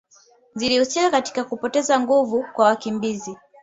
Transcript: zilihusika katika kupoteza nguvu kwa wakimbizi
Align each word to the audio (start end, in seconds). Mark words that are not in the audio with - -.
zilihusika 0.55 1.11
katika 1.11 1.43
kupoteza 1.43 1.99
nguvu 1.99 2.43
kwa 2.53 2.65
wakimbizi 2.65 3.37